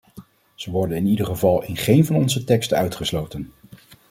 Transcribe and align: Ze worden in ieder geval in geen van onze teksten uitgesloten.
Ze 0.55 0.71
worden 0.71 0.97
in 0.97 1.05
ieder 1.05 1.25
geval 1.25 1.63
in 1.63 1.77
geen 1.77 2.05
van 2.05 2.15
onze 2.15 2.43
teksten 2.43 2.77
uitgesloten. 2.77 3.51